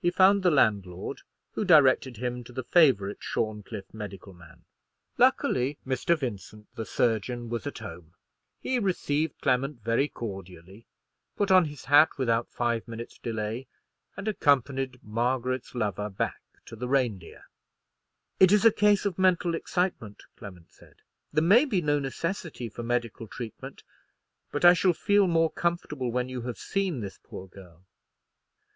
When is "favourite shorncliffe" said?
2.62-3.92